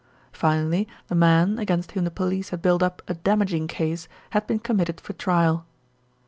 Finally 0.33 0.87
the 1.09 1.13
man, 1.13 1.59
against 1.59 1.91
whom 1.91 2.05
the 2.05 2.09
police 2.09 2.49
had 2.49 2.59
built 2.59 2.81
up 2.81 3.03
a 3.07 3.13
damaging 3.13 3.67
case, 3.67 4.07
had 4.31 4.47
been 4.47 4.57
committed 4.57 4.99
for 4.99 5.13
trial. 5.13 5.63